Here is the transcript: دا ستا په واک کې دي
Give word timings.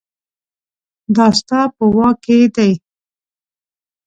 دا 1.15 1.25
ستا 1.39 1.61
په 1.75 1.83
واک 1.95 2.17
کې 2.25 2.37
دي 2.55 2.71